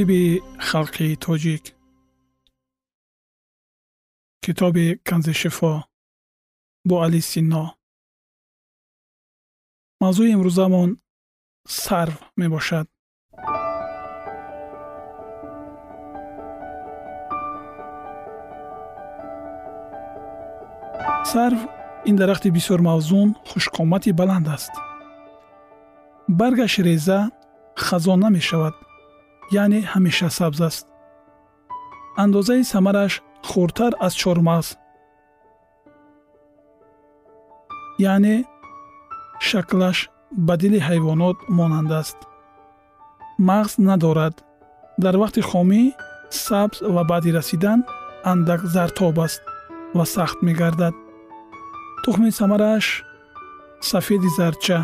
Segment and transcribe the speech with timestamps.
[0.00, 1.64] тиби халқи тоҷик
[4.44, 5.74] китоби канзи шифо
[6.88, 7.64] бо али сино
[10.02, 10.90] мавзӯи имрӯзамон
[11.82, 12.86] сарв мебошад
[21.32, 21.60] сарв
[22.08, 24.72] ин дарахти бисёр мавзун хушқомати баланд аст
[26.38, 27.18] баргаш реза
[27.86, 28.74] хазон намешавад
[29.52, 30.86] яъне ҳамеша сабз аст.
[32.22, 33.12] Андозаи самараш
[33.48, 34.68] хурдтар аз чормағз
[38.12, 38.36] яъне
[39.48, 39.98] шаклаш
[40.46, 42.18] ба дили ҳайвонот монанд аст.
[43.48, 44.34] Мағз надорад.
[45.02, 45.82] Дар вақти хомӣ
[46.44, 47.80] сабз ва баъди расидан
[48.32, 49.42] андак зартоб аст
[49.96, 50.94] ва сахт мегардад.
[52.04, 52.86] Тухми самараш
[53.90, 54.80] сафеди зарча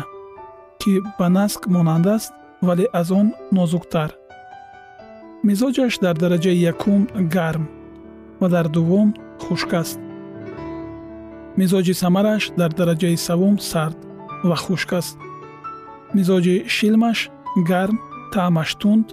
[0.81, 2.33] ки ба наск монанд аст
[2.67, 4.09] вале аз он нозуктар
[5.43, 7.01] мизоҷаш дар дараҷаи якум
[7.35, 7.65] гарм
[8.39, 9.09] ва дар дуввум
[9.43, 9.99] хушк аст.
[11.59, 13.97] Мизоҷи самараш дар дараҷаи савум сард
[14.49, 15.17] ва хушк аст.
[16.15, 17.19] Мизоҷи шилмаш
[17.69, 17.97] гарм
[18.33, 19.07] таъмаш тунд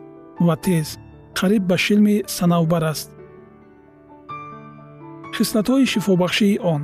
[0.46, 0.88] ва тез
[1.38, 3.10] қариб ба шилми санавбар аст.
[5.36, 6.82] Хислатҳои шифобахшии он.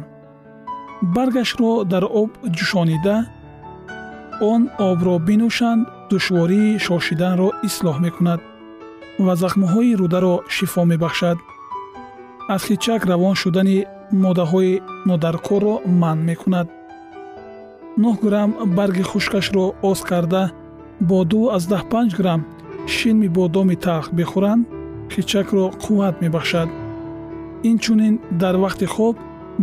[1.15, 3.17] Баргашро дар об ҷӯшонида
[4.53, 8.41] он обро бинӯшанд душвории шошиданро ислоҳ мекунад
[9.27, 11.39] ва захмҳои рударо шифо мебахшад.
[12.55, 13.79] аз хичак равон шудани
[14.23, 16.69] моддаҳои нодаркорро манъ мекунад.
[17.99, 20.43] 9 грамм барги хушкашро оз карда
[21.09, 22.47] бо 25 грамм
[22.95, 24.63] шилми бодоми талх бихӯранд
[25.13, 26.69] хичакро қувват мебахшад.
[27.71, 29.17] инчунин дар вақти хоб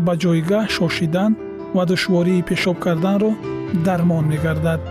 [0.06, 1.31] ба ҷойгаҳ шошидан
[1.75, 3.31] ва душвории пешоб карданро
[3.86, 4.81] дармон мегардад.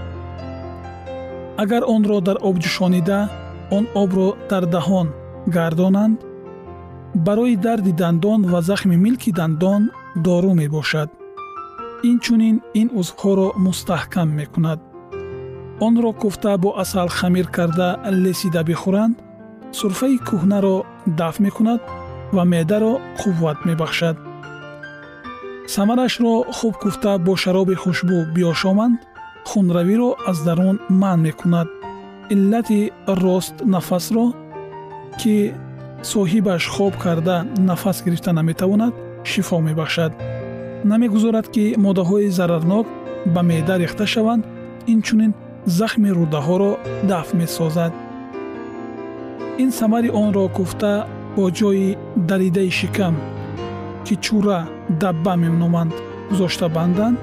[1.63, 3.21] агар онро дар об ҷӯшонида
[3.71, 5.09] он обро дар даҳон
[5.47, 6.19] гардонанд.
[7.15, 11.11] Барои дарди дандон ва захми милки дандон дору мебошад.
[12.11, 14.81] Инчунин ин узвҳоро мустаҳкам мекунад.
[15.87, 17.89] Онро куфта бо асал хамир карда
[18.25, 19.17] лесида бихӯранд
[19.79, 20.77] сурфаи кӯҳнаро
[21.19, 21.81] дафт мекунад
[22.37, 24.17] ва меъдаро қувват мебахшад.
[25.75, 28.97] Самарашро хуб куфта бо шароби хушбӯ биёшоманд
[29.51, 31.69] хунравиро аз дарун манъ мекунад
[32.31, 34.27] иллати рост нафасро
[35.21, 35.53] ки
[36.03, 38.95] соҳибаш хоб карда нафас гирифта наметавонад
[39.25, 40.13] шифо мебахшад.
[40.85, 42.87] Намегузорад ки моддаҳои зарарнок
[43.35, 44.45] ба меъда рехта шаванд
[44.87, 45.33] инчунин
[45.79, 46.73] захми рӯдаҳоро
[47.11, 47.93] дафт месозад.
[49.63, 51.07] Ин самари онро гуфта
[51.37, 51.97] бо ҷои
[52.29, 53.15] даридаи шикам
[54.05, 54.59] ки чура
[55.03, 55.93] дабба меноманд
[56.31, 57.15] гузошта бандан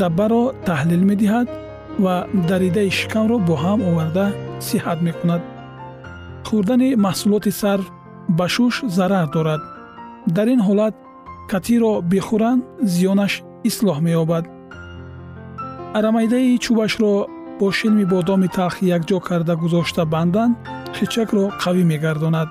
[0.00, 1.46] даббаро таҳлил медиҳад
[2.04, 2.16] ва
[2.48, 4.26] даридаи шикамро бо ҳам оварда
[4.68, 5.42] сиҳат мекунад.
[6.48, 7.84] Хӯрдани маҳсулоти сарв
[8.38, 9.62] ба шуш зарар дорад.
[10.36, 10.94] Дар ин ҳолат
[11.50, 12.62] катиро бихӯранд
[12.94, 13.32] зиёнаш
[13.68, 14.44] ислоҳ меёбад.
[15.98, 17.12] Арамайдаи чӯбашро
[17.58, 20.50] бо шилми бодоми талхи якҷо карда гузошта бандан
[20.96, 22.48] хичакро қавӣ мегардонад.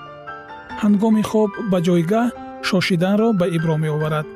[0.82, 2.28] Ҳангоми хоб ба ҷойгаҳ
[2.68, 4.28] шошиданро ба ибро меоварад.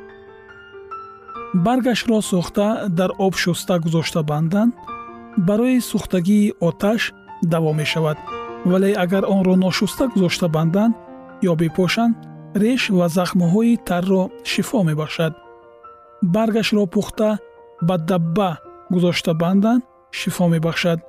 [1.66, 2.68] Баргашро сӯхта
[2.98, 4.70] дар об шуста гузошта бандан
[5.38, 8.18] барои сӯхтагии оташ даво мешавад.
[8.66, 10.96] Вале агар онро ношуста гузошта банданд
[11.50, 12.16] ё бипошанд
[12.56, 15.34] реш ва захмҳои тарро шифо мебахшад.
[16.22, 17.40] Баргашро пухта
[17.81, 18.60] ба дабба
[18.90, 21.00] гузошта банданд шифо мебахшад.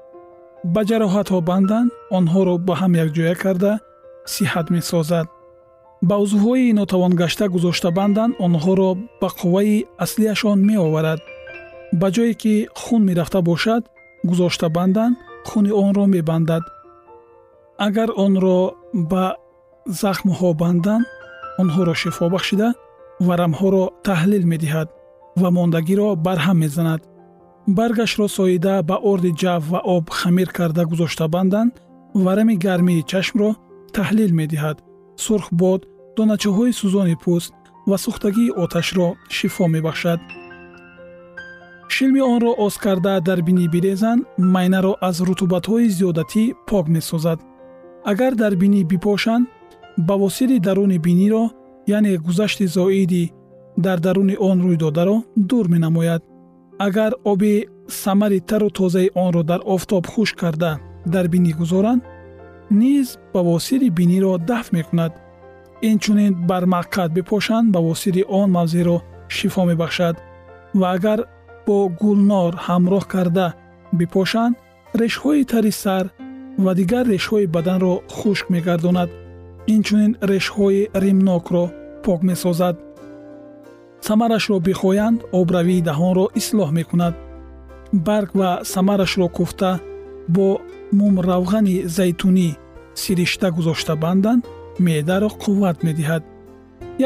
[0.64, 3.72] Ба ҷароҳатҳо банданд онҳоро ба ҳам якҷоя карда
[4.34, 5.26] сиҳат месозад.
[6.08, 8.90] Ба узвҳои нотавонгашта гузошта банданд онҳоро
[9.20, 11.20] ба қувваи аслиашон меоварад.
[12.00, 13.82] Ба ҷое ки хун мерафта бошад
[14.28, 15.16] гузошта банданд
[15.48, 16.62] хуни онро мебандад.
[17.86, 18.58] Агар онро
[19.10, 19.24] ба
[20.00, 21.04] захмҳо банданд
[21.60, 22.68] онҳоро шифо бахшида
[23.26, 24.88] варамҳоро таҳлил медиҳад
[25.40, 27.00] ва мондагиро барҳам мезанад.
[27.76, 31.72] Баргашро соида ба орди ҷав ва об хамир карда гузошта банданд
[32.24, 33.50] варами гармии чашмро
[33.96, 34.76] таҳлил медиҳад.
[35.24, 35.80] Сурх бод
[36.16, 37.52] доначаҳои сӯзони пӯст
[37.88, 40.20] ва сӯхтагии оташро шифо мебахшад
[42.00, 44.20] шилми онро оз карда дар бинӣ бирезанд
[44.54, 47.38] майнаро аз рутубатҳои зиёдатӣ пок месозад.
[48.10, 49.44] Агар дар бинӣ бипошанд
[50.08, 51.44] бавосири даруни биниро
[51.96, 53.24] яъне гузашти зоиди
[53.84, 55.16] дар даруни он рӯйдодаро
[55.48, 56.22] дур менамояд.
[56.86, 57.52] Агар оби
[58.02, 60.72] самари тару тозаи онро дар офтоб хушк карда
[61.14, 62.02] дар бинӣ гузоранд
[62.80, 65.12] низ бавосири биниро дафт мекунад.
[65.90, 68.96] Инчунин бар маққат бипошанд бавосири он мавзеъро
[69.36, 70.16] шифо мебахшад.
[70.80, 71.20] Ва агар
[71.70, 73.46] бо гулнор ҳамроҳ карда
[73.98, 74.54] бипошанд
[75.00, 76.04] решҳои тари сар
[76.64, 79.10] ва дигар решҳои баданро хушк мегардонад.
[79.74, 81.64] Инчунин решҳои римнокро
[82.04, 82.76] пок месозад.
[84.08, 87.14] Самарашро бихоянд обравии даҳонро ислоҳ мекунад.
[88.06, 89.72] Барг ва самарашро куфта
[90.34, 90.48] бо
[90.98, 92.48] мумравғани зайтунӣ
[93.02, 94.42] сиришта гузошта банданд
[94.86, 96.22] меъдаро қувват медиҳад.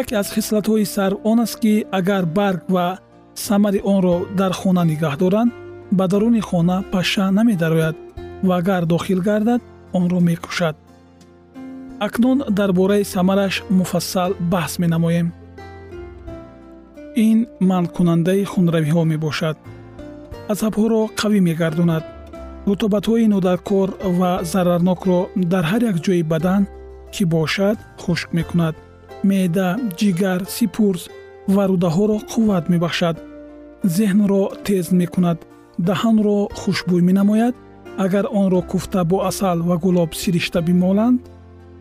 [0.00, 2.86] Яке аз хислатҳои сарв он аст ки агар барг ва
[3.34, 5.52] самари онро дар хона нигоҳ доранд
[5.92, 7.96] ба даруни хона паша намедарояд
[8.46, 10.76] ва агар дохил гардад онро мекушад.
[12.00, 15.32] Акнун дар бораи самараш муфассал баҳс менамоем.
[17.16, 19.56] Ин манъкунандаи хунравиҳо мебошад.
[20.52, 22.04] Азабҳоро қавӣ мегардонад.
[22.68, 23.88] Рутубатҳои нодаркор
[24.18, 25.20] ва зарарнокро
[25.52, 26.62] дар ҳар як ҷои бадан
[27.14, 28.74] ки бошад хушк мекунад.
[29.28, 31.02] Меъда ҷигар сипурс
[31.48, 33.16] ва рӯдаҳоро қувват мебахшад.
[33.96, 35.38] Зеҳнро тез мекунад.
[35.88, 37.54] Даҳанро хушбӯй менамояд.
[38.04, 41.20] Агар онро куфта бо асал ва гулоб сиришта бимоланд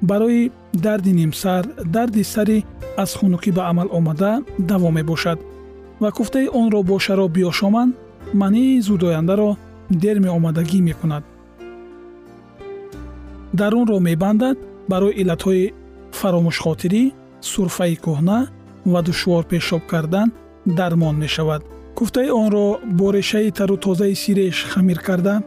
[0.10, 1.64] барои дарди нимсар
[1.96, 2.58] дарди сарӣ
[3.04, 4.32] аз хунукӣ ба амал омада
[4.70, 5.40] даво мебошад.
[6.02, 7.96] Ва куфтаи онро бо шароб биёшоманд
[8.34, 9.50] маънии зудояндаро
[9.90, 11.24] дер меомадагӣ мекунад.
[13.60, 14.58] Дарунро мебандад
[14.92, 15.74] барои иллатҳои
[16.20, 17.04] фаромӯшхотирӣ
[17.52, 18.40] сурфаи кӯҳна
[18.86, 20.32] ва душвор пешоб кардан
[20.66, 21.64] дармон мешавад.
[21.96, 25.44] Куфтаи онро бо решаи тару тозаи сиреш хамир карда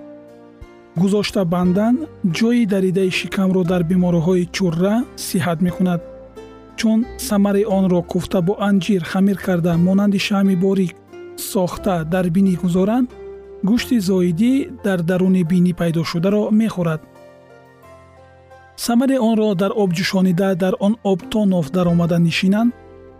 [0.97, 1.95] гузошта бандан
[2.39, 6.01] ҷои даридаи шикамро дар бемориҳои чурра сиҳат мекунад.
[6.79, 10.95] Чун самари онро куфта бо анҷир хамир карда монанди шаъми борик
[11.37, 13.09] сохта дар бинӣ гузоранд
[13.69, 14.53] гӯшти зоидӣ
[14.85, 17.01] дар даруни бинӣ пайдошударо мехӯрад.
[18.77, 22.71] Самари онро дар об ҷӯшонида дар он об то ноф даромада нишинанд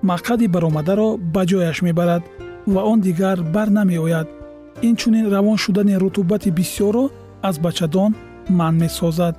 [0.03, 2.23] мақъади баромадаро ба ҷояш мебарад
[2.67, 4.29] ва он дигар бар намеояд
[4.83, 7.11] инчунин равон шудани рутубати бисёрро
[7.43, 8.15] аз бачадон
[8.51, 9.37] манъ месозад.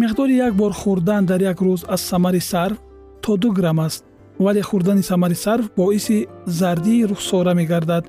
[0.00, 2.76] Миқдори як бор хӯрдан дар як рӯз аз самари сарв
[3.22, 4.04] то ду грамм аст
[4.38, 8.04] вале хӯрдани самари сарв боиси зардии рухсора мегардад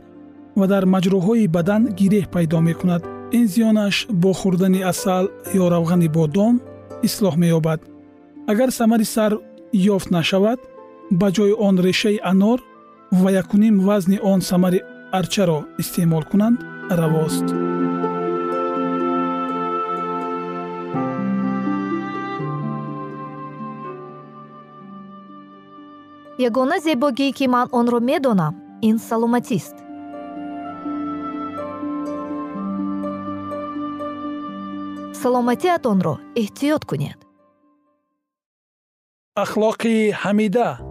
[0.55, 3.03] ва дар маҷрӯҳои бадан гиреҳ пайдо мекунад.
[3.37, 5.25] Ин зиёнаш бо хӯрдани асал
[5.61, 6.61] ё равғани бодом
[7.07, 7.79] ислоҳ меёбад.
[8.51, 9.37] Агар самари сарв
[9.95, 10.59] ёфт нашавад
[11.19, 12.59] ба ҷои он решаи анор
[13.21, 14.79] ва якуним вазни он самари
[15.11, 16.59] арчаро истеъмол кунанд
[16.99, 17.47] равост.
[26.47, 29.75] Ягона зебогие ки ман онро медонам ин саломатист.
[35.21, 37.19] Саломатиатонро эҳтиёт кунед.
[39.43, 40.90] Ахлоқи ҳамида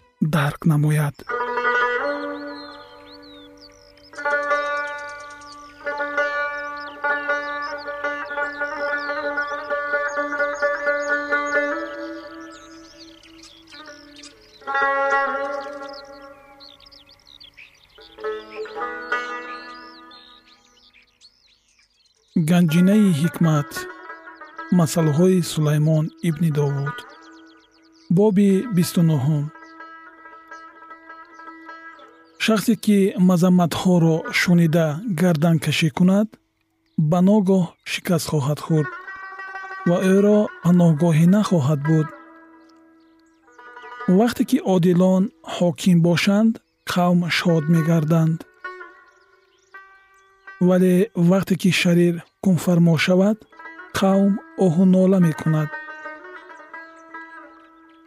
[0.21, 1.15] дарк намояд.
[22.49, 23.71] Ганҷинаи ҳикмат
[24.79, 26.97] масъалаҳои сулаймон ибни довуд
[28.17, 29.43] боби бисту нуҳум
[32.45, 32.97] шахсе ки
[33.29, 34.87] мазамматҳоро шунида
[35.21, 36.27] гарданкашӣ кунад
[37.09, 38.91] ба ногоҳ шикаст хоҳад хӯрд
[39.89, 42.07] ва ӯро паноҳгоҳӣ нахоҳад буд.
[44.19, 45.23] Вақте ки одилон
[45.55, 46.53] ҳоким бошанд
[46.93, 48.37] қавм шод мегарданд.
[50.67, 50.95] Вале
[51.29, 53.37] вақте ки шарир ҳукмфармо шавад
[53.99, 54.33] қавм
[54.65, 55.69] оҳунола мекунад.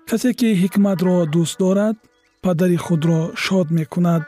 [0.09, 1.97] Касе ки ҳикматро дӯст дорад
[2.45, 4.23] падари худро шод мекунад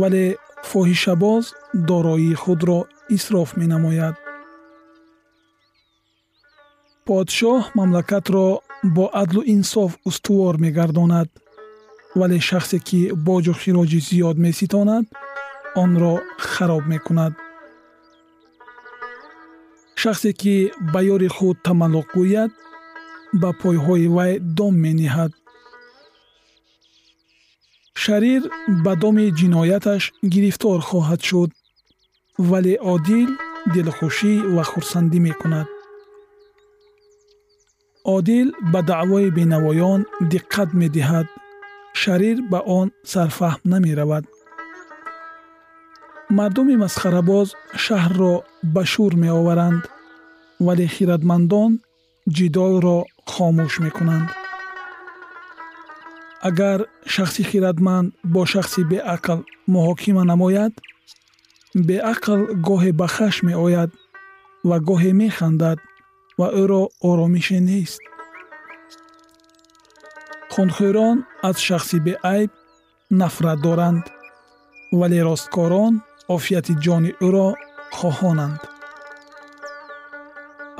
[0.00, 0.24] вале
[0.70, 1.44] фоҳишабоз
[1.90, 2.78] дороии худро
[3.16, 4.14] исроф менамояд.
[7.06, 8.46] подшоҳ мамлакатро
[8.94, 11.28] бо адлу инсоф устувор мегардонад
[12.20, 15.04] вале шахсе ки боҷу хироҷи зиёд меситонад
[15.82, 16.14] онро
[16.50, 17.32] хароб мекунад.
[20.02, 20.54] шахсе ки
[20.92, 22.50] ба ёри худ тамаллуқ гӯяд
[23.40, 25.32] ба пойҳои вай дом мениҳад
[28.04, 28.42] шарир
[28.84, 31.50] ба доми ҷинояташ гирифтор хоҳад шуд
[32.50, 33.30] вале одил
[33.74, 35.68] дилхушӣ ва хурсандӣ мекунад
[38.16, 40.00] одил ба даъвои бенавоён
[40.32, 41.26] диққат медиҳад
[42.00, 44.24] шарир ба он сарфаҳм намеравад
[46.38, 47.48] мардуми масхарабоз
[47.84, 48.34] шаҳрро
[48.74, 49.82] ба шӯр меоваранд
[50.66, 51.70] вале хиратмандон
[52.36, 52.98] ҷидолро
[53.32, 54.28] хомӯш мекунанд
[56.48, 56.80] агар
[57.14, 59.40] шахси хиратманд бо шахси беақл
[59.72, 60.72] муҳокима намояд
[61.88, 63.90] беақл гоҳе ба хашм меояд
[64.68, 65.78] ва гоҳе механдад
[66.38, 68.00] ва ӯро оромише нест.
[70.52, 71.16] Хунхӯрон
[71.48, 72.50] аз шахси беайб
[73.20, 74.04] нафрат доранд
[74.98, 75.94] вале росткорон
[76.36, 77.48] офияти ҷони ӯро
[77.98, 78.60] хоҳонанд.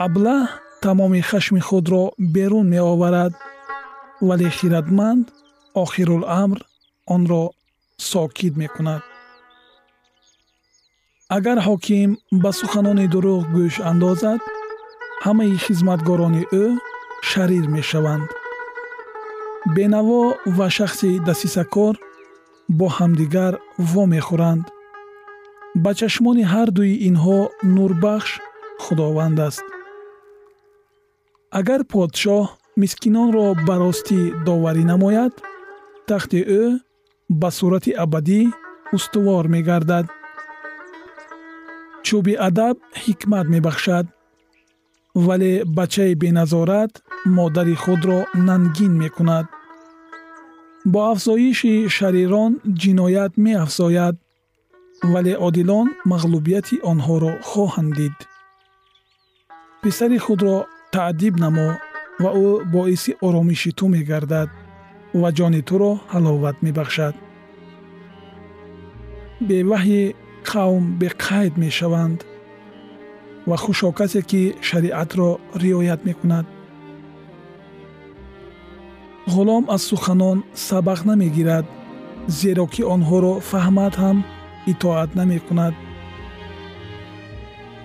[0.06, 0.42] Аблаҳ
[0.84, 2.04] тамоми хашми худро
[2.34, 3.32] берун меоварад
[4.28, 5.26] вале хиратманд
[5.74, 6.58] охируламр
[7.14, 7.44] онро
[7.96, 9.02] сокит мекунад.
[11.36, 12.10] Агар ҳоким
[12.42, 14.40] ба суханони дурӯғ гӯш андозад
[15.24, 16.64] ҳамаи хизматгорони ӯ
[17.28, 18.28] шарир мешаванд.
[19.74, 20.22] Бенаво
[20.56, 21.94] ва шахси дастисакор
[22.78, 23.54] бо ҳамдигар
[23.92, 24.64] вомехӯранд.
[25.82, 27.38] Ба чашмони ҳардуи инҳо
[27.74, 28.30] нурбахш
[28.82, 29.64] худованд аст.
[31.58, 32.44] Агар подшоҳ
[32.82, 35.32] мискинонро ба ростӣ доварӣ намояд
[36.08, 36.62] тахти ӯ
[37.40, 38.40] ба сурати абадӣ
[38.96, 40.06] устувор мегардад.
[42.06, 44.06] Чӯби адаб ҳикмат мебахшад
[45.26, 46.92] вале бачаи беназорат
[47.36, 48.18] модари худро
[48.48, 49.46] нангин мекунад.
[50.92, 54.16] Бо афзоиши шарирон ҷиноят меафзояд
[55.12, 58.16] вале одилон мағлубияти онҳоро хоҳанд дид.
[59.82, 60.56] Писари худро
[60.94, 61.68] таъдиб намо
[62.22, 64.48] ва ӯ боиси оромиши ту мегардад
[65.20, 67.14] ва ҷони туро ҳаловат мебахшад.
[69.48, 70.04] Беваҳйи
[70.50, 72.18] қавм беқайд мешаванд
[73.48, 75.30] ва хушо касе ки шариатро
[75.62, 76.46] риоят мекунад.
[79.34, 81.66] Ғулом аз суханон сабақ намегирад
[82.38, 84.18] зеро ки онҳоро фаҳмад ҳам
[84.72, 85.74] итоат намекунад.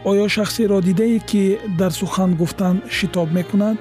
[0.10, 1.44] Оё шахсеро дидае ки
[1.80, 3.78] дар сухан гуфтан шитоб мекунад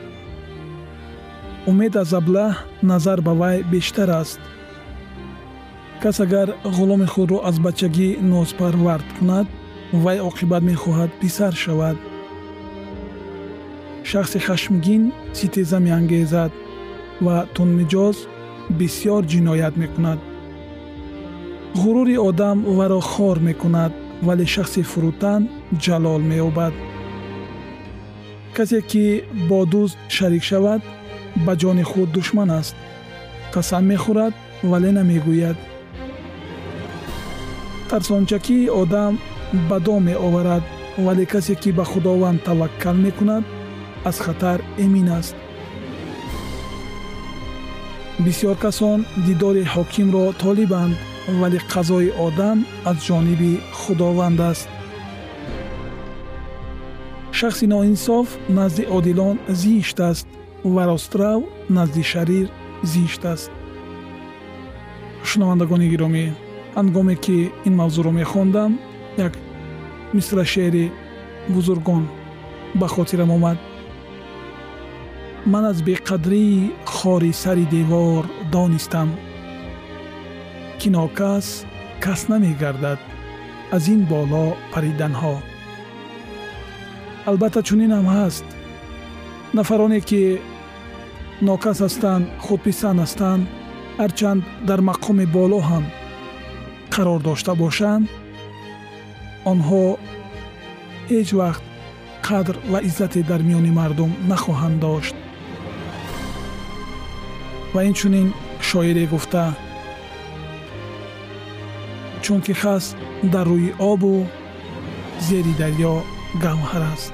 [1.70, 2.52] умед аз аблаҳ
[2.90, 4.40] назар ба вай бештар аст.
[6.02, 9.46] Кас агар ғуломи худро аз бачагӣ нозпарвард кунад
[10.04, 11.96] вай оқибат мехоҳад писар шавад.
[14.10, 15.02] Шахси хашмгин
[15.38, 16.52] ситеза меангезад
[17.24, 18.16] ва тундмиҷоз
[18.78, 20.20] бисьёр ҷиноят мекунад.
[21.80, 23.92] Ғурури одам варо хор мекунад
[24.26, 25.42] вале шахси фурӯтан
[25.84, 26.74] ҷалол меёбад.
[28.56, 29.04] Касе ки
[29.48, 30.82] бо дӯст шарик шавад
[31.44, 32.74] ба ҷони худ душман аст.
[33.54, 34.34] Қасам мехӯрад
[34.70, 35.58] вале намегӯяд.
[37.88, 39.12] Тарсончакии одам
[39.68, 40.64] ба дом меоварад
[41.06, 43.44] вале касе ки ба худованд таваккал мекунад
[44.08, 45.36] аз хатар эмин аст.
[48.24, 50.94] Бисьёр касон дидори ҳокимро толибанд
[51.40, 52.58] вале қазои одам
[52.90, 54.68] аз ҷониби худованд аст.
[57.38, 60.26] Шахси ноинсоф назди одилон зишт аст
[60.74, 62.48] ва рострав назди шарир
[62.82, 63.50] зишт аст.
[65.28, 66.24] Шунавандагони гиромӣ
[66.78, 68.72] ҳангоме ки ин мавзӯъро мехондам
[69.26, 69.32] як
[70.14, 70.86] мисра шеъри
[71.54, 72.04] бузургон
[72.80, 73.58] ба хотирам омад.
[75.52, 79.08] Ман аз беқадрии хори сари девор донистам
[80.78, 81.46] ки нокас
[82.04, 83.00] кас намегардад
[83.76, 85.34] аз ин боло париданҳо
[87.28, 88.46] албатта чунинам ҳаст.
[89.58, 90.22] Нафароне ки
[91.42, 93.42] нокас ҳастанд худписанд ҳастанд
[94.00, 95.84] ҳарчанд дар мақоми боло ҳам
[96.94, 98.04] қарор дошта бошанд.
[99.52, 99.84] Онҳо
[101.10, 101.62] ҳеҷ вақт
[102.26, 105.14] қадр ва иззате дар миёни мардум нахоҳанд дошт.
[107.74, 108.28] Ва инчунин
[108.68, 109.44] шоире гуфта
[112.24, 112.84] чунки хас
[113.32, 114.14] дар рӯи обу
[115.26, 115.94] зери дарьё
[116.44, 117.12] гавҳар аст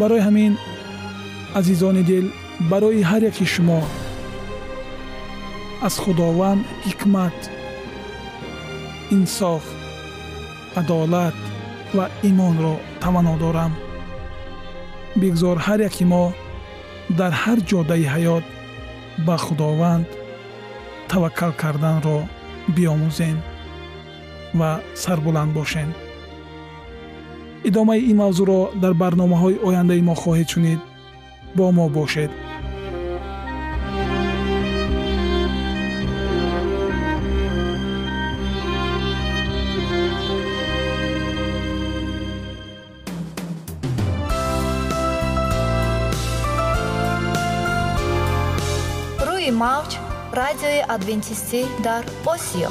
[0.00, 0.52] барои ҳамин
[1.58, 2.26] азизони дил
[2.70, 3.80] барои ҳар яки шумо.
[5.86, 7.38] Аз худованд ҳикмат
[9.16, 9.64] инсоф
[10.80, 11.38] адолат
[11.96, 13.72] ва имонро таманно дорам.
[15.20, 16.24] Бигзор ҳар яки мо
[17.18, 18.44] дар ҳар ҷодаи ҳаёт
[19.26, 20.08] ба худованд
[21.10, 22.18] таваккал карданро
[22.74, 23.38] биомӯзем
[24.58, 24.70] ва
[25.02, 25.90] сарбуланд бошем
[27.68, 30.80] идомаи ин мавзӯъро дар барномаҳои ояндаи мо хоҳед шунид.
[31.56, 32.30] Бо мо бошед.
[49.26, 49.90] Рӯи мавҷ
[50.40, 52.02] радиои адвентистӣ дар
[52.34, 52.70] осиё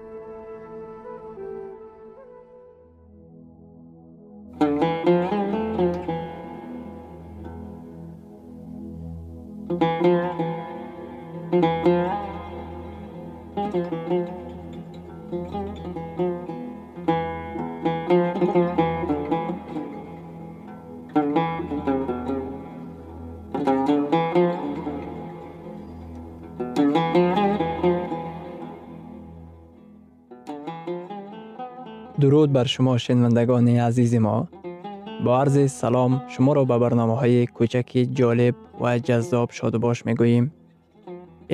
[32.21, 34.37] дуруд бар шумо шунавандагони азизи мо
[35.23, 40.45] бо арзи салом шуморо ба барномаҳои кӯчаки ҷолиб ва ҷаззоб шодубош мегӯем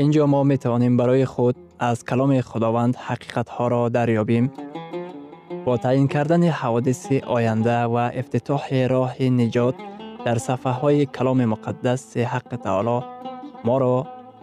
[0.02, 1.56] ин ҷо мо метавонем барои худ
[1.90, 4.46] аз каломи худованд ҳақиқатҳоро дарёбем
[5.66, 9.76] бо таъин кардани ҳаводиси оянда ва ифтитоҳи роҳи niҷот
[10.26, 12.98] дар сафҳаҳои каломи муқаддаси ҳаққи таоло
[13.68, 13.96] моро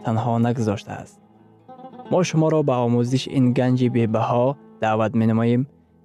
[0.05, 1.17] танҳо нагузоштааст
[2.11, 4.47] мо шуморо ба омӯзиш ин ганҷи бебаҳо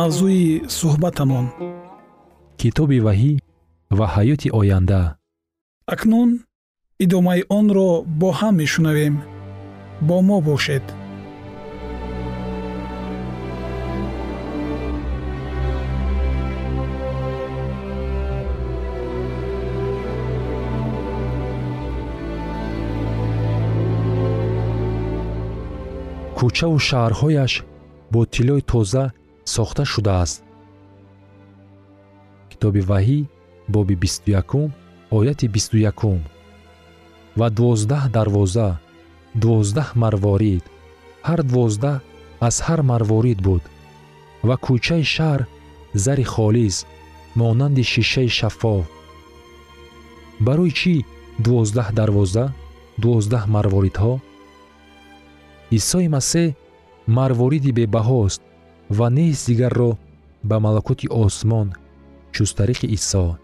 [0.00, 0.44] мавзӯи
[0.78, 1.46] суҳбатамон.
[2.60, 3.32] Китоби ваҳӣ
[3.98, 5.02] ва ҳаёти оянда.
[5.94, 6.30] Акнун
[7.04, 9.14] идомаи онро бо ҳам мешунавем.
[10.08, 10.84] Бо мо бошед.
[26.38, 27.52] Кӯчаву шаҳрҳояш
[28.12, 29.04] бо тиллои тоза
[29.54, 30.40] сохта шудааст.
[32.50, 33.20] Китоби ваҳӣ
[33.74, 34.68] боби бисту якум
[35.18, 36.20] ояти бисту якум
[37.38, 38.68] ва дувоздаҳ дарвоза
[39.42, 40.64] дувоздаҳ марворид.
[41.28, 41.96] Ҳар дувоздаҳ
[42.48, 43.62] аз ҳар марворид буд
[44.48, 45.40] ва кӯчаи шаҳр
[46.04, 46.76] зари холис
[47.40, 48.84] монанди шишаи шаффоф
[50.46, 50.94] барои чӣ
[51.44, 52.44] дувоздаҳ дарвоза
[53.02, 54.14] дувоздаҳ марворидҳо?
[55.78, 56.48] Исои масеҳ
[57.18, 58.40] марвориди бебаҳост
[58.90, 59.90] ва нест дигарро
[60.48, 61.68] ба малакути осмон
[62.32, 63.38] чуз тариқи исо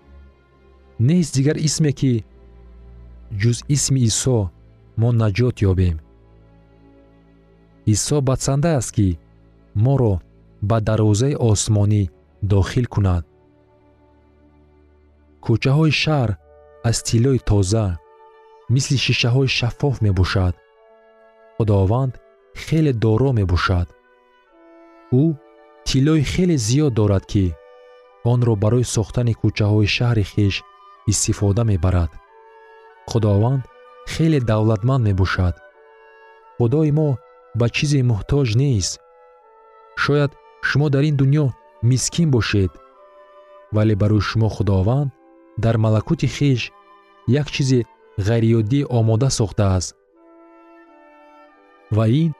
[1.01, 2.25] нест дигар исме ки
[3.41, 4.39] ҷуз исми исо
[5.01, 5.97] мо наҷот ёбем.
[7.95, 9.09] Исо бадсанда аст ки
[9.85, 10.15] моро
[10.69, 12.03] ба дарвозаи осмонӣ
[12.51, 13.25] дохил кунад.
[15.45, 16.31] Кӯчаҳои шаҳр
[16.89, 17.87] аз тиллои тоза
[18.75, 20.55] мисли шишаҳои шаффоф мебошад.
[21.57, 22.13] Худованд
[22.65, 23.89] хеле доро мебошад
[25.13, 25.25] ӯ
[25.87, 27.45] тиллои хеле зиёд дорад ки
[28.33, 30.55] онро барои сохтани кӯчаҳои шаҳри хиш
[31.11, 32.11] истифода мебарад.
[33.11, 33.63] Худованд
[34.13, 35.55] хеле давлатманд мебошад.
[36.57, 37.09] Худои мо
[37.59, 38.93] ба чизе муҳтоҷ нест.
[40.03, 40.33] Шояд
[40.69, 41.47] шумо дар ин дуньё
[41.91, 42.73] мискин бошед
[43.75, 45.11] вале барои шумо худованд
[45.65, 46.61] дар малакути хиш
[47.41, 47.81] як чизи
[48.27, 49.91] ғайриёддӣ омода сохтааст.
[51.97, 52.31] Ва ин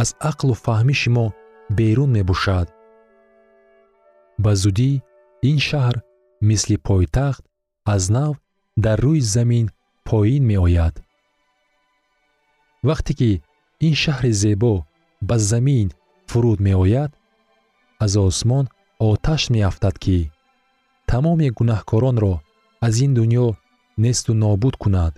[0.00, 1.26] аз ақлу фаҳмиши мо
[1.76, 2.68] берун мебошад.
[4.38, 4.90] Ба зудӣ
[5.50, 5.96] ин шаҳр
[6.48, 7.42] мисли пойтахт
[7.94, 8.34] аз нав
[8.84, 9.66] дар рӯи замин
[10.08, 10.94] поин меояд.
[12.88, 13.30] Вақте ки
[13.86, 14.74] ин шаҳри зебо
[15.28, 15.88] ба замин
[16.28, 17.10] фуруд меояд
[18.04, 18.64] аз осмон
[19.10, 20.18] оташ меафтад ки
[21.08, 22.34] тамоми гунаҳкоронро
[22.86, 23.46] аз ин дуньё
[24.02, 25.14] несту нобуд кунад.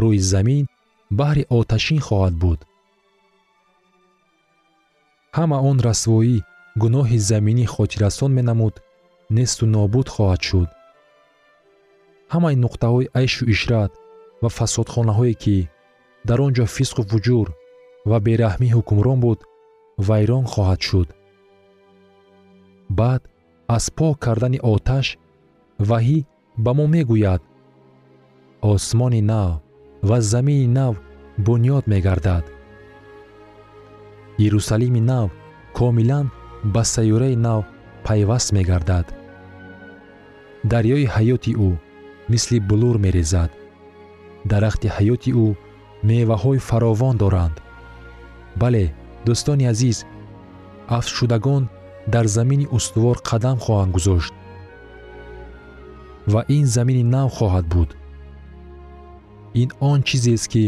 [0.00, 0.64] Рӯи замин
[1.18, 2.60] баҳри оташин хоҳад буд
[5.36, 6.36] ҳама он расвоӣ
[6.82, 8.74] гуноҳи заминӣ хотиррасон менамуд
[9.36, 10.68] несту нобуд хоҳад шуд.
[12.32, 13.92] ҳамаи нуқтаҳои айшу ишрат
[14.42, 15.56] ва фасодхонаҳое ки
[16.28, 17.46] дар он ҷо фисқу вуҷур
[18.10, 19.40] ва бераҳмӣ ҳукмрон буд
[20.08, 21.08] вайрон хоҳад шуд.
[22.98, 23.22] Баъд
[23.76, 25.06] аз пок кардани оташ
[25.88, 26.18] ваҳӣ
[26.64, 27.42] ба мо мегӯяд.
[28.72, 29.52] Осмони нав
[30.08, 30.94] ва замини нав
[31.46, 32.44] бунёд мегардад
[34.38, 35.30] иерусалими нав
[35.72, 36.30] комилан
[36.64, 37.64] ба сайёраи нав
[38.04, 39.06] пайваст мегардад.
[40.72, 41.70] Дарёи ҳаёти ӯ
[42.28, 43.50] мисли булур мерезад.
[44.50, 45.46] Дарахти ҳаёти ӯ
[46.08, 47.56] меваҳои фаровон доранд.
[48.60, 48.84] Бале
[49.26, 49.98] дӯстони азиз
[50.96, 51.62] афзшудагон
[52.14, 54.34] дар замини устувор қадам хоҳанд гузошт.
[56.32, 57.90] Ва ин замини нав хоҳад буд.
[59.62, 60.64] Ин он чизест ки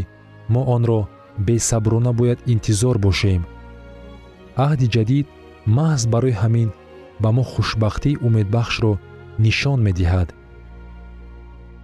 [0.53, 1.01] мо онро
[1.47, 3.43] бесаброна бояд интизор бошем
[4.67, 5.27] аҳди ҷадид
[5.77, 6.69] маҳз барои ҳамин
[7.23, 8.93] ба мо хушбахтии умедбахшро
[9.45, 10.29] нишон медиҳад.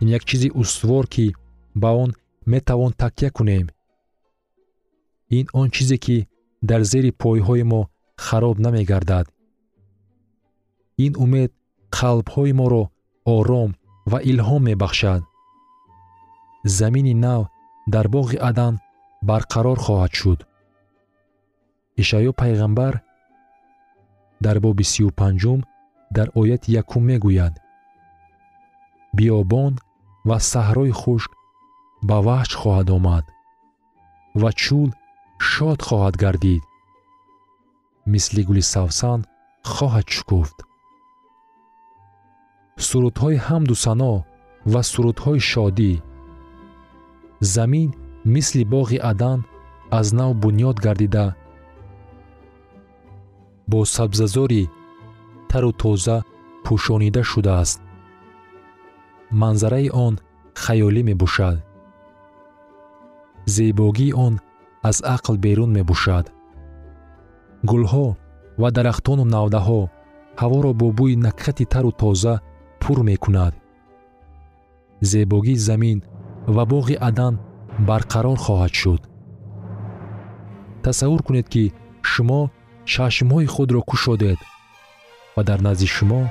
[0.03, 1.27] Ин як чизи устувор ки
[1.83, 2.11] ба он
[2.53, 3.67] метавон такя кунем.
[5.39, 6.17] Ин он чизе ки
[6.69, 7.81] дар зери пойҳои мо
[8.27, 9.27] хароб намегардад.
[11.05, 11.51] Ин умед
[11.97, 12.85] қалбҳои моро
[13.37, 13.71] ором
[14.11, 15.23] ва илҳом мебахшад.
[16.79, 17.43] Замини нав
[17.95, 18.75] дар боғи адан
[19.29, 20.41] барқарор хоҳад шуд
[22.03, 22.95] ишаъё пайғамбар
[24.45, 25.61] дар боби сию панҷум
[26.17, 27.55] дар ояти якум мегӯяд.
[29.17, 29.73] Биёбон
[30.29, 31.31] ва саҳрои хушк
[32.09, 33.25] ба ваҷ хоҳад омад
[34.41, 34.91] ва чӯл
[35.51, 36.63] шод хоҳад гардид.
[38.13, 39.21] Мисли гули савсан
[39.75, 40.59] хоҳад шукуфт
[42.87, 44.15] сурудҳои ҳамду сано
[44.73, 45.93] ва сурудҳои шодӣ.
[47.55, 47.89] Замин
[48.35, 49.39] мисли боғи адан
[49.99, 51.27] аз нав бунёд гардида
[53.71, 54.65] бо сабзазори
[55.51, 56.17] тару тоза
[56.65, 57.79] пӯшонида шудааст.
[59.41, 60.15] Манзараи он
[60.63, 61.57] хаёлӣ мебошад.
[63.55, 64.35] Зебогии он
[64.89, 66.27] аз ақл берун мебошад.
[67.71, 68.07] Гулҳо
[68.61, 69.81] ва дарахтону навдаҳо
[70.41, 72.35] ҳаворо бо бӯи накхати тару тоза
[72.83, 73.55] пур мекунад.
[75.11, 75.99] Зебогии замин
[76.55, 77.35] ва боғи адан
[77.89, 79.03] барқарор хоҳад шуд.
[80.83, 81.65] Тасаввур кунед ки
[82.11, 82.41] шумо
[82.93, 84.39] чашмҳои худро кушодед
[85.37, 86.23] ва дар назди шумо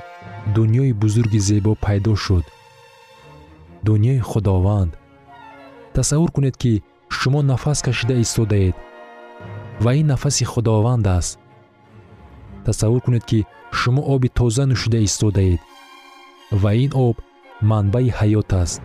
[0.54, 2.44] дуньёи бузурги зебо пайдо шуд.
[3.82, 4.92] Дуньёи худованд.
[5.94, 8.76] Тасаввур кунед ки шумо нафас кашида истодаед
[9.80, 11.38] ва ин нафаси худованд аст.
[12.64, 15.60] Тасаввур кунед ки шумо оби тоза нӯшида истодаед
[16.50, 17.16] ва ин об
[17.60, 18.80] манбаи ҳаёт аст.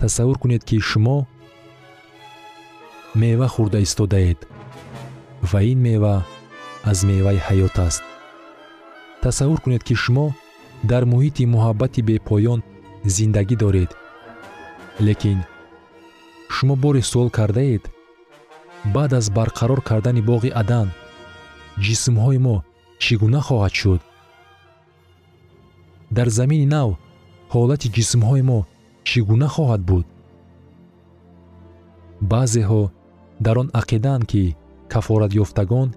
[0.00, 1.26] Тасаввур кунед ки шумо
[3.14, 4.38] мева хӯрда истодаед
[5.50, 6.24] ва ин мева
[6.90, 8.02] аз меваи ҳаёт аст.
[9.22, 10.26] Тасаввур кунед ки шумо
[10.90, 12.60] дар муҳити муҳаббати бепоён
[13.14, 13.90] зиндагӣ доред.
[15.06, 15.38] Лекин
[16.54, 17.84] шумо боре суол кардаед?
[18.94, 20.88] Баъд аз барқарор кардани боғи адан
[21.84, 22.56] ҷисмҳои мо
[23.02, 24.00] чӣ гуна хоҳад шуд?
[26.16, 26.90] Дар замини нав
[27.54, 28.58] ҳолати ҷисмҳои мо
[29.08, 30.06] чӣ гуна хоҳад буд?
[32.30, 32.82] Баъзеҳо
[33.44, 34.42] дар он ақидаанд ки
[34.92, 35.88] кафоратёфтагон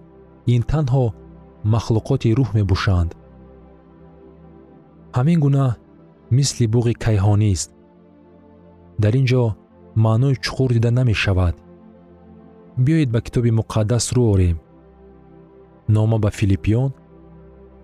[0.54, 1.06] ин танҳо
[1.74, 3.12] махлуқоти рӯҳ мебошанд.
[5.18, 5.66] Ҳамин гуна
[6.38, 7.70] мисли буғи кайҳонист
[9.04, 9.44] дар ин ҷо
[10.06, 11.56] маънои чуқур дида намешавад.
[12.84, 14.58] Биёед ба китоби муқаддас рӯ орем.
[15.96, 16.90] Нома ба филиппиён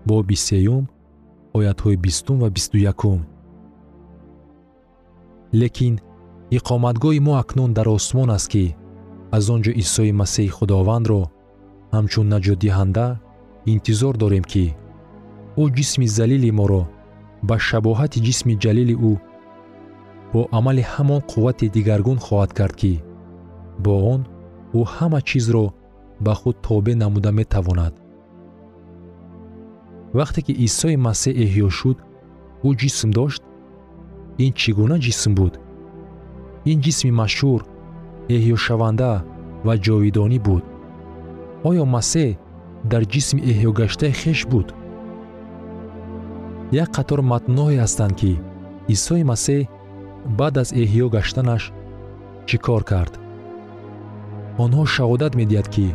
[0.08, 0.84] боби сеюм
[1.58, 3.20] оятҳои бистум ва бисту якум.
[5.60, 5.94] Лекин
[6.58, 8.64] иқоматгоҳи мо акнун дар осмон аст ки
[9.36, 11.20] аз он ҷо исои масеҳи худовандро
[11.94, 13.06] ҳамчун наҷотдиҳанда
[13.74, 14.64] интизор дорем ки
[15.62, 16.82] ӯ ҷисми залили моро
[17.48, 19.12] ба шабоҳати ҷисми ҷалили ӯ
[20.32, 22.94] бо амали ҳамон қуввати дигаргун хоҳад кард ки
[23.84, 24.20] бо он
[24.78, 25.66] ӯ ҳама чизро
[26.24, 27.94] ба худ тобе намуда метавонад.
[30.18, 31.98] Вақте ки исои масеҳ эҳьё шуд
[32.68, 33.42] ӯ ҷисм дошт
[34.44, 35.54] ин чӣ гуна ҷисм буд?
[36.70, 37.60] Ин ҷисми машҳур
[38.36, 39.10] эҳьёшаванда
[39.66, 40.64] ва ҷовидонӣ буд
[41.68, 42.30] оё масеҳ
[42.90, 44.68] дар ҷисми эҳьёгаштаи хеш буд.
[46.82, 48.32] Як қатор матнҳое ҳастанд ки
[48.94, 49.68] исои масеҳ
[50.38, 51.62] баъд аз эҳьё гаштанаш
[52.48, 53.12] чӣ кор кард.
[54.64, 55.86] Онҳо шаҳодат медиҳад ки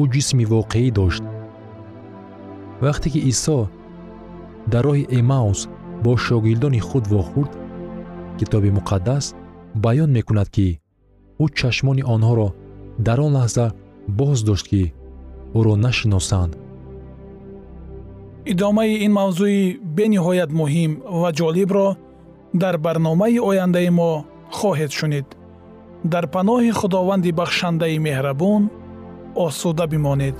[0.00, 1.24] ӯ ҷисми воқеӣ дошт.
[2.84, 3.58] Вақте ки исо
[4.72, 5.60] дар роҳи эмаус
[6.04, 7.52] бо шогирдони худ вохӯрд
[8.38, 9.24] китоби муқаддас
[9.84, 10.68] баён мекунад ки
[11.42, 12.48] ӯ чашмони онҳоро
[13.06, 13.66] дар он лаҳза
[14.08, 14.92] боз дошт ки
[15.54, 16.52] ӯро нашиносанд.
[18.52, 21.88] Идомаи ин мавзӯи бениҳоят муҳим ва ҷолибро
[22.62, 24.10] дар барномаи ояндаи мо
[24.58, 25.26] хоҳед шунид.
[26.12, 28.62] Дар паноҳи худованди бахшандаи меҳрабон
[29.46, 30.36] осуда бимонед